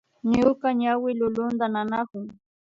Ñuka 0.31 0.67
ñawi 0.79 1.11
lulunta 1.19 1.65
nanakun 1.73 2.25